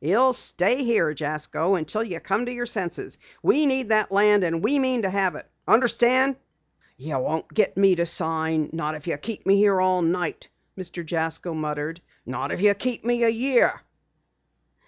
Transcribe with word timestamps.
"You'll 0.00 0.32
stay 0.32 0.82
here, 0.82 1.14
Jasko, 1.14 1.76
until 1.76 2.02
you 2.02 2.18
come 2.18 2.44
to 2.44 2.52
your 2.52 2.66
senses. 2.66 3.20
We 3.40 3.66
need 3.66 3.90
that 3.90 4.10
land, 4.10 4.42
and 4.42 4.64
we 4.64 4.80
mean 4.80 5.02
to 5.02 5.10
have 5.10 5.36
it. 5.36 5.48
Understand?" 5.68 6.34
"You 6.96 7.16
won't 7.20 7.54
get 7.54 7.76
me 7.76 7.94
to 7.94 8.04
sign, 8.04 8.70
not 8.72 8.96
if 8.96 9.06
you 9.06 9.16
keep 9.16 9.46
me 9.46 9.58
here 9.58 9.80
all 9.80 10.02
night," 10.02 10.48
Mr. 10.76 11.06
Jasko 11.06 11.54
muttered. 11.54 12.00
"Not 12.26 12.50
if 12.50 12.60
you 12.60 12.74
keep 12.74 13.04
me 13.04 13.22
a 13.22 13.28
year!" 13.28 13.80